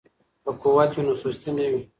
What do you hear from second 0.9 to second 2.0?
وي نو سستي نه وي.